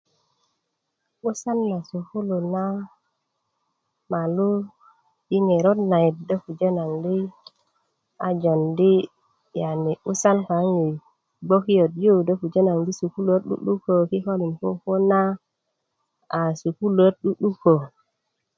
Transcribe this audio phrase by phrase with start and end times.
[1.19, 2.63] 'busan na sukulu na
[4.11, 4.51] malu
[5.35, 6.67] i ŋerot nayit do pujö
[7.03, 7.19] di
[8.27, 8.93] a jondi
[9.61, 10.87] yani 'busan kaŋ i
[11.47, 15.21] bgokiyöt yu do pujö naŋ di sukuluöt 'du'dukö kikölin kukuna
[16.59, 17.73] sukuluöt 'du'dukö